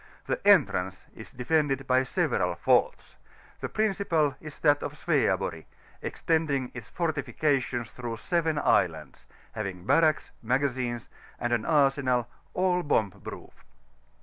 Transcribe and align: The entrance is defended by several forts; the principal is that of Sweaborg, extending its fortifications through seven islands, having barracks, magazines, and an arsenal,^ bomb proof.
The 0.25 0.41
entrance 0.47 1.05
is 1.13 1.31
defended 1.31 1.85
by 1.85 2.01
several 2.01 2.55
forts; 2.55 3.17
the 3.59 3.69
principal 3.69 4.35
is 4.41 4.57
that 4.61 4.81
of 4.81 4.97
Sweaborg, 4.97 5.63
extending 6.01 6.71
its 6.73 6.89
fortifications 6.89 7.91
through 7.91 8.17
seven 8.17 8.57
islands, 8.57 9.27
having 9.51 9.85
barracks, 9.85 10.31
magazines, 10.41 11.07
and 11.39 11.53
an 11.53 11.65
arsenal,^ 11.67 12.87
bomb 12.87 13.11
proof. 13.11 13.63